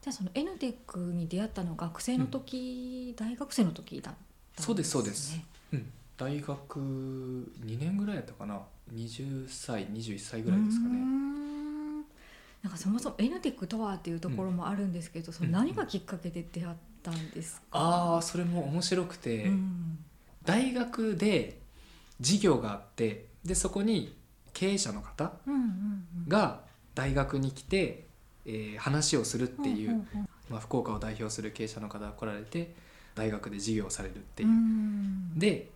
[0.00, 4.22] じゃあその N テックに出会ったのが学生の時、大学生の時だったんで
[4.56, 4.66] すね。
[4.66, 5.40] そうですそうです。
[5.72, 8.60] うん、大学2年ぐらいやったかな。
[8.94, 10.98] 20歳21歳ぐらいですかね。
[12.62, 19.98] なんかそもそも N テックとはっていうところもあるんですけど、その何がきっかけで出会ったんですか、ああそれも面白くて、うん
[20.42, 21.60] 大学で
[22.22, 24.16] 授業があってでそこに
[24.54, 25.64] 経営者の方うんうんう
[26.26, 26.28] ん。
[26.28, 26.62] が
[26.94, 28.06] 大学に来て、
[28.46, 30.06] えー話をするっていう、
[30.48, 32.74] まあ、福岡を代表する経営者の方が来られて
[33.14, 34.48] 大学で授業をされるっていう。
[34.48, 35.38] う、ん。
[35.38, 35.68] で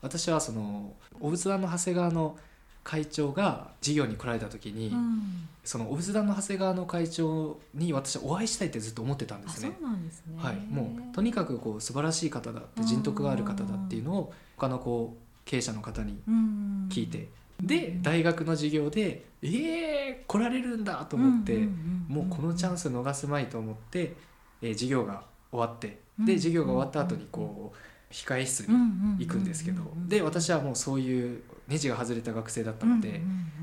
[0.00, 2.38] 私はそのお仏壇の長谷川の
[2.84, 5.48] 会長が授業に来られた時に、うん。
[5.64, 9.76] そのお仏壇の長谷川の会長に私はお会いしたいってずっと思ってたんですね。
[10.10, 10.34] すね。
[10.38, 16.88] はい、もうとにかくこう素晴らしい方だって人徳がある方だっていうのを他のこう経営者の方にうん。
[16.90, 17.28] 聞いて、
[17.60, 21.68] で大学の授業で「えー、来られるんだ!」と思って、
[22.08, 24.14] もうこのチャンス逃すまいと思って、
[24.62, 28.74] えー授業が終わってで授業が終わった後にこう控え室に
[29.18, 33.20] 行くんですけどで私はもうそういうネジが外れた学生だったので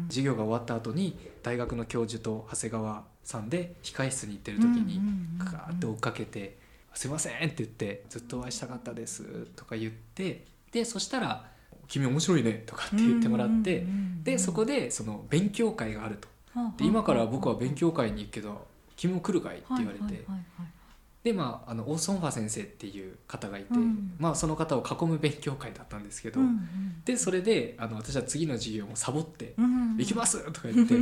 [0.08, 5.02] 授業が終わった後に大学の教授と長谷川さんで控え室に行ってる時に
[5.40, 6.58] ガーって追っかけて
[6.94, 9.24] 「すいません」って言って「ずっとお会いしたかったです」
[9.56, 11.52] とか言ってでそしたら
[11.88, 13.86] 「君面白いね」とかって言ってもらって
[14.24, 16.28] でそこでその勉強会があると。
[16.78, 20.26] で今から僕は勉強会に行くけど君も来るかいって言われて。
[21.26, 26.40] でまああのオーソンファ先生っていう方がいて、うんまあその方を囲む勉強会だったんですけど、
[27.04, 29.56] でそれであの私は次の授業もサボって
[29.98, 30.96] 「行きます!」とか言って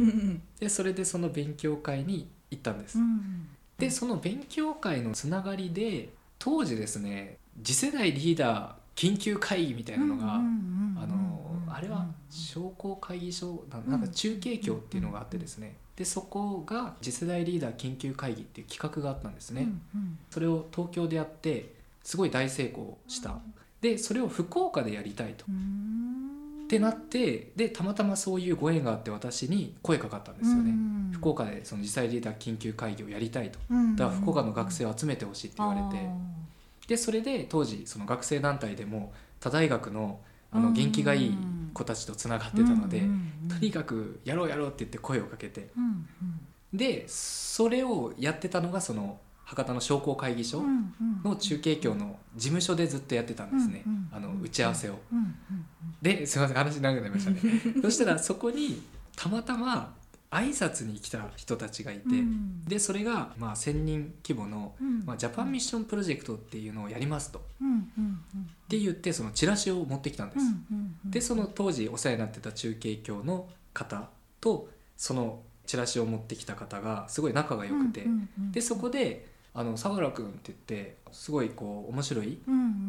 [0.62, 2.98] でそれでその勉強会に行ったんです。
[3.78, 10.38] でその勉強会のつながりで当時ですね次世代リーダー緊急会議みたいなのが、あ
[11.08, 11.34] の
[11.68, 19.68] あれは商工会議所なんか中継協っていうのがあってですねでそこが次世代リーダー緊急会議っていう企画があったんですね、
[20.30, 23.40] それを東京でやってすごい大成功した
[23.82, 30.74] でそれを福岡でやりたいとってなってでたまたまそういうご縁があって私に声かかったんですよね、
[31.12, 33.60] 福岡でその次世代リーダー緊急会議をやりたいと
[33.96, 36.10] だから福岡の学生を集めてほしいって言われて
[36.94, 40.20] でそれで当時その学生団体でも他大学の
[40.52, 41.38] あの元気がいい
[41.74, 43.02] 子たちとつながってたので、
[43.50, 45.72] とにかくやろうやろうって言って声をかけて。
[46.72, 50.62] でそれをやってたのがその博多の商工会議所
[51.24, 55.00] の中継協の事務所でずっとやってたんですね、あの打ち合わせを。
[56.00, 57.40] ですいません話長くなりましたね。
[57.82, 58.84] そしたらそこに
[59.16, 59.96] たまたま
[60.34, 62.02] 挨拶に来た人たちがいて、
[62.68, 67.42] でそれがまあ1,000人規模の、まあ、ジャパンミッションプロジェクトっていうのをやりますと、っ
[68.68, 70.46] て言ってそのチラシを持ってきたんです。
[71.06, 74.10] でその当時お世話になってた中継協の方
[74.42, 78.06] とそのチラシを持ってきた方がすごい仲が良くて、
[78.52, 82.40] でそこで「あの相良君」って言ってすごいこう面白い、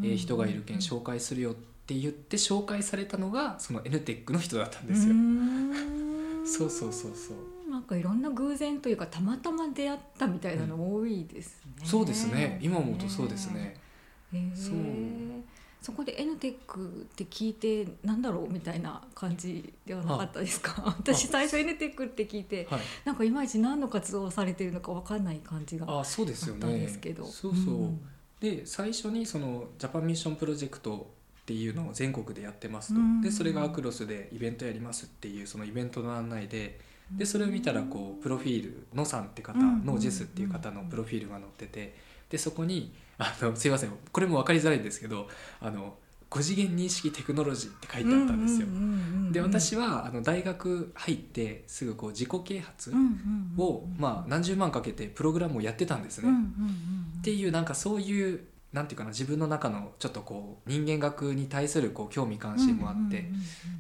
[0.03, 1.55] えー人がいるけん紹介するよっ
[1.87, 5.15] て言って紹介されたのがその N テックの人だったんですよ。
[6.45, 7.71] そうそうそうそう。
[7.71, 11.73] なんかいろんな偶然というかたまたま出会ったみたいなの多いですね。
[11.85, 12.59] そうですね。
[12.63, 13.77] 今思うとそうですね。
[14.33, 14.55] へー。
[14.57, 14.75] そう。
[15.83, 20.83] そこで N テックって聞いてなんだろうみたいな感じではなかったですか？
[20.99, 27.27] 私最初 N テックって聞いてはい、なんかいまいち何の活動をされてるのかわかんない感じがああそうですよったんでねすけど。
[27.27, 28.01] そうそう、ん。
[28.41, 31.11] で最初にそのジャパンミッションプロジェクト
[31.45, 33.21] っていうのを全国でやってますと、うん。
[33.21, 36.81] でそれがアクロスでイベントやりますっていうそのイベントの案内で。
[37.11, 41.95] でそれを見たらこうプロフィール野さんって方うんノージェスっていう方のプロフィールが載ってて。
[42.31, 43.91] でそこにあのすいません。
[44.11, 45.29] これも分かりづらいんですけど
[45.61, 45.99] あの
[46.31, 48.67] 5次元認識テクノロジーって書いてあったんですよ。
[49.31, 52.93] で私はあの大学入ってすぐこう自己啓発
[53.57, 56.31] を、まあ、何十万かけてプログラムをやってたんですね。
[57.21, 58.41] っていうなんかそういう
[58.75, 63.25] なんていうかな自分の中のちょっとこう人間学に対するこう興味関心もあって、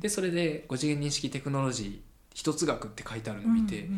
[0.00, 1.98] でそれで5次元認識テクノロジー
[2.32, 3.88] 一つ学って書いてあるのを見て、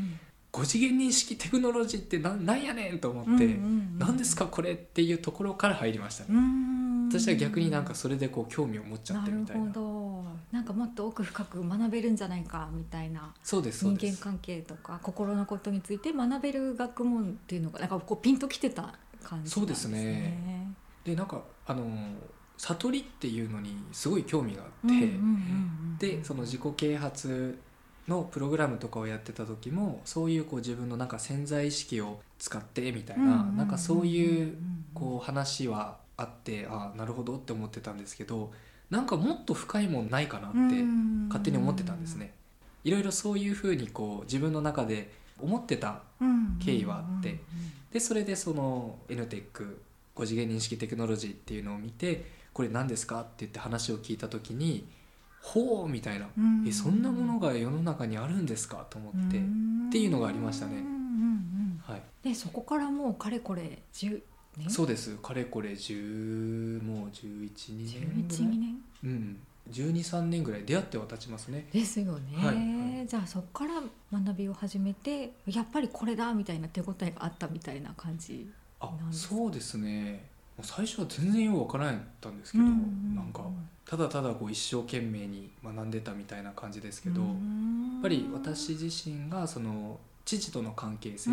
[0.53, 3.57] 5次元認識テクノロジーってなんなんやねんと思って、
[3.99, 6.39] 何ですかこれっていうところから入りましたね。
[7.09, 9.67] 私は逆になんかそれでこう興味を持っちゃってみたいな。
[9.67, 10.07] なるほど。
[10.51, 14.07] なんかもっと奥深く学べるんじゃないかみたいなそうですそうです。
[14.07, 18.93] 人間関係とか心のことについて学べる学問っていうのがなんかこうピンときてた感
[19.23, 20.56] じなんですそうですねね。
[21.07, 21.87] でなんかあの
[22.59, 24.91] 悟りっていうのにすごい興味があっ
[26.01, 27.59] て、でその自己啓発
[28.09, 34.57] のプログラムとかをやってた時もそういうこう自分のなんか潜在意識を使ってみたいな、うなんかそういう
[34.95, 38.51] こう話はあってああなるほどって思ってたんですけど
[38.91, 40.83] なんかもっと深いもんないかなって
[41.29, 42.33] 勝手に思ってたんですね。
[42.85, 46.03] いろいろそういうふうにこう自分の中で思ってた
[46.65, 47.41] 経緯はあって。
[47.93, 49.81] でそれでその NTEC
[50.17, 54.89] 5次元認識テクノロジーっていうのを見てこれ何ですかって言って話を聞いた時に
[55.43, 56.27] ほうみたいな、
[56.67, 59.41] えそんなものが世の中にあるんですかと思ってっ
[59.93, 60.83] ていうのがありましたね。
[61.83, 64.21] はい、でそこからもうかれこれ10
[64.57, 65.15] 年そうです。
[65.17, 68.77] かれこれ10もう1112年ぐらい？11年？
[69.05, 69.39] うん。
[69.71, 71.69] 123年ぐらい出会っては経ちますね。
[71.73, 72.57] ですよね、はい。
[72.57, 73.83] はい、じゃあそこから
[74.13, 78.49] 学びを始めてやっぱりこれだみたいな手応えがあったみたいな感じ？
[78.87, 80.25] あそうですね。
[80.63, 83.43] 最初は全然よく分からなかったんですけど、うんうんうん、なんか
[83.85, 87.31] ただただこう一生懸命に学んでたみたいな感じですけど、やっ
[88.03, 91.31] ぱり私自身がその父との関係性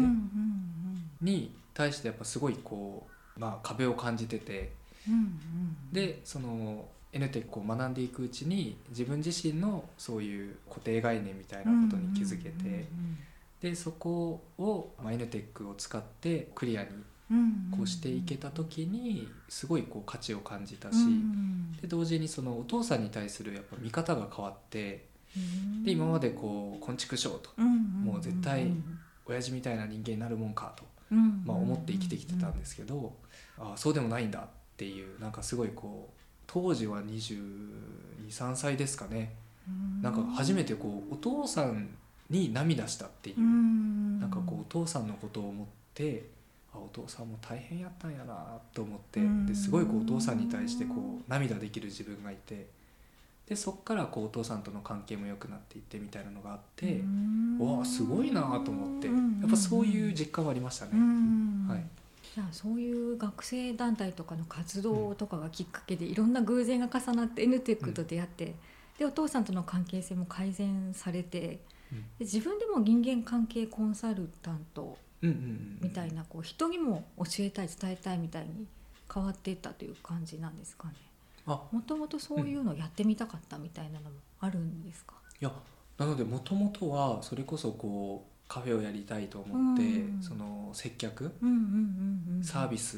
[1.21, 3.07] に対してやっぱすごいこ
[3.37, 4.73] う、まあ、壁を感じてて、
[5.07, 5.31] うんうん、
[5.91, 12.85] でその N テックを学んでいくうちに自分自身のそういう固定概念みたいなことに気づけて、
[13.61, 16.89] でそこを、まあ、N テックを使ってクリアに
[17.75, 20.97] こうしていけた時にすごいこう価値を感じたし、
[21.81, 25.05] で同時にそのお父さんに対するやっぱ見方が変わって
[25.83, 28.71] で今までこう「こんちくしょう」と、もう絶対
[29.25, 30.83] 親父みたいな人間になるもんかと、
[31.45, 33.13] まあ、思って生きてきてたんですけど、
[33.57, 34.47] ああそうでもないんだっ
[34.77, 39.35] ていうなんかすごいこう当時は223歳ですかね。
[40.01, 41.89] なんか初めてこうお父さん
[42.29, 43.39] に涙したっていう
[44.19, 46.29] なんかこうお父さんのことを思って
[46.73, 52.67] あお父さんも大変やったんやなと思ってですごいこうお父さんに対してこう涙できる自分がいて
[53.47, 57.01] でそっからこうお父さんとの関係も良くなっていってみたいなのがあって
[57.59, 59.13] わあすごいなと思ってや
[59.47, 60.91] っぱそういう実感はありましたね。
[61.67, 61.83] はい。
[62.35, 68.55] じゃあそういう学生団体とかの活動とかがきっかけでいろんな偶然が重なって NTEC と出会って、
[68.97, 71.59] でお父さんとの関係性も改善されて、で
[72.21, 74.97] 自分でも人間関係コンサルタント
[75.81, 78.67] みたいなこう人にも教えたい伝えたいみたいに
[79.13, 80.93] 変わっていったという感じなんですかね。
[81.45, 85.51] もともとそういうのやってみたかったみたいなのもあるんですか、いや
[85.97, 91.31] なのでもともとはそれこそこうカフェをやりたいと思って、うん、その接客、
[92.41, 92.97] サービス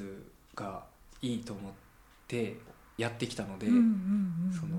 [0.54, 0.84] が
[1.22, 1.72] いいと思っ
[2.28, 2.58] て
[2.98, 4.78] やってきたので、その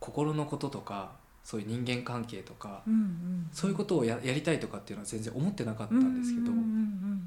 [0.00, 1.12] 心のこととか
[1.46, 6.50] そういう人間関係とか、うんうん、そういうことをややりたいとかっていうのは全然思ってなかったんですけど、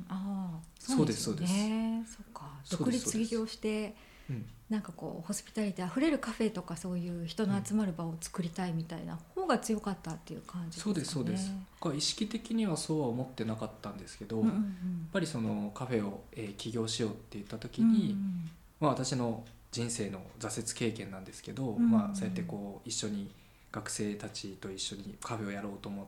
[0.10, 1.54] ああそうですそうです。
[2.06, 2.50] そうか。
[2.69, 3.95] 独立業して
[4.69, 10.95] なんかこうホスピタリティあふれるカフェとかそういう人の集まる場を作りたいみたいな方が強かったっていう感じですかね。
[10.95, 11.98] そうですそうです。
[11.98, 14.63] 意識的にはそうは思ってなかったんですけど、うんうんうん、やっ
[15.13, 18.51] ぱりそのカフェを、えー、起業しようって言った時に、うんうん、
[18.81, 23.31] まあ私の人生の挫折経験なんですけど、うんうん、まあそうやってこう一緒に
[23.71, 26.06] 学生たちと一緒にカフェをやろうと思っ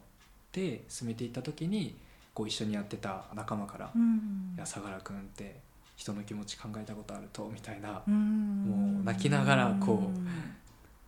[0.51, 1.95] て進めていった時に
[2.33, 4.01] こう一緒にやってた仲間から「うん。
[4.01, 5.59] うん、いや相良君って
[5.95, 10.19] 人の気持ち考えたことあると」みたいなもう泣きながらこう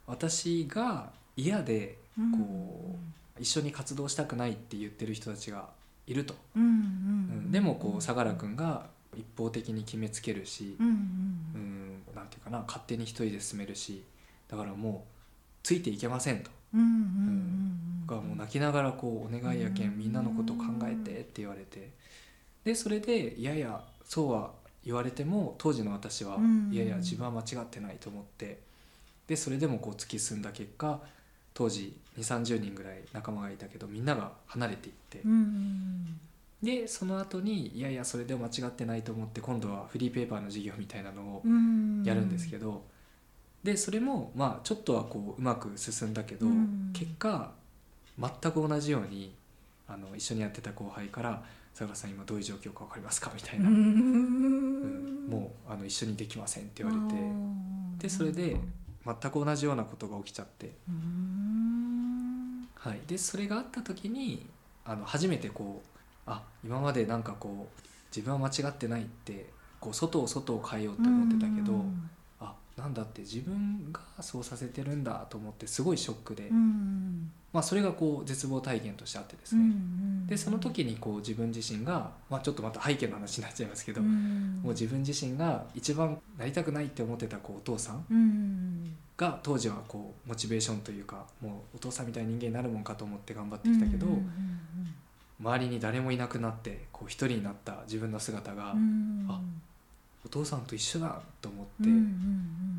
[0.06, 2.96] 私が嫌でこ
[3.40, 5.70] う一緒に活動したくないって言ってる人たちが
[6.06, 6.36] いると。
[7.50, 14.04] でもこう相良君が一方的に決めつけるし、うん、なんていうかな勝手に一人で進めるし
[14.48, 15.13] だからもう
[15.64, 16.52] ついていけませんと。
[18.06, 21.92] がもう泣きながらこう「お願いやけんみんなのこと考えて」って言われて。
[22.64, 24.52] でそれでいやいやそうは
[24.86, 26.38] 言われても当時の私は、
[26.72, 28.60] いやいや自分は間違ってないと思って。
[29.28, 31.00] でそれでもこう突き進んだ結果
[31.54, 35.22] 当時2 3 0人ぐらい仲間がいたけどみんなが離れていって、
[36.62, 41.44] でその後にいやいやそれでも間違ってないと思って今度はフリーペーパーの授業みたいなのを
[42.04, 42.84] やるんですけど、
[43.64, 46.48] でそれもまあちょっとはこううまく進んだけど、
[46.94, 47.52] 結果
[48.20, 49.34] 全く同じように
[49.88, 51.44] あの一緒にやってた後輩から
[51.74, 57.64] 「佐賀さん今どういう状況か分かりますか?」みたいな、うん、もうあの一緒にできません」って言われて。
[58.04, 58.58] でそれで
[59.06, 60.72] 全く同じようなことが起きちゃって、
[62.76, 64.46] はい、でそれがあった時に
[64.86, 65.90] あの初めてこう
[66.26, 67.82] あ今までなんかこう
[68.14, 71.80] 自分は間違ってないってこう外を外を変えようと思ってたけど、あ
[72.78, 76.50] なんだって自分がそうさせてるんだと思ってすごいショックで、
[77.52, 79.72] まあ、それがこう絶望体験としてあってですね、
[80.26, 84.08] でその時にこう自分自身が、まあ、ちょっとまた背景の話になっちゃいますけど、も
[84.72, 94.08] う自分自身が一番なりたくないって思ってたこうお父さんが当時はこうモチベーションというかもうお父さんみたいな人間になるもんかと思って頑張ってきたけど、
[95.40, 98.74] 周りに誰もいなくなってこう一人になった自分の姿が、
[99.30, 99.40] あ
[100.26, 101.90] お父さんと一緒だと思って、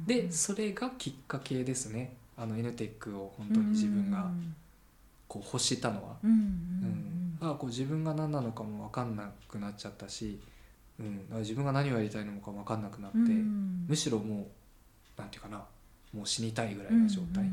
[0.07, 2.15] でそれがきっかけですね。
[2.37, 4.29] あの N テックを本当に自分が
[5.29, 6.05] こう欲したの
[7.41, 10.41] は、こう自分が何なのかも分かんなくなっちゃったし、
[10.99, 14.47] うん、自分が何をやりたいのかも分かんなくなって、むしろも
[15.17, 15.63] うなんていうかな
[16.13, 17.45] もう死にたいぐらいの状態、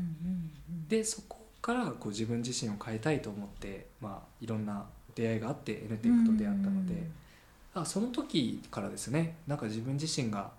[0.88, 7.06] でそこからこう自分自身を変えたいと思って、まあ、いろんな出会いがあって N テックと出会ったので、
[7.74, 10.50] あその時からですねなんか自分自身が、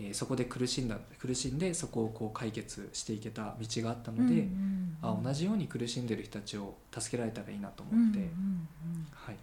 [0.00, 4.48] えー、そこで苦しんだ苦しんでそこをこう解決していけた道があったので、
[5.02, 8.18] あ同じように苦しんでる人たちを助けられたらいいなと思って、
[9.12, 9.36] はい、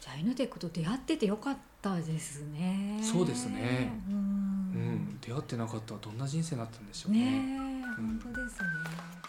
[0.00, 2.98] じゃあ N テックと出会っててよかったですね。
[3.02, 3.92] そうですね。
[4.08, 7.18] うん、出会ってなかったらどんな人生になったんでしょうね。
[7.20, 9.19] ね本当ですね